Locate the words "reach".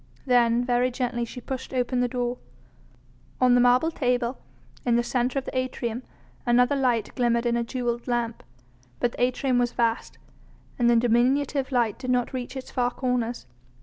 12.33-12.57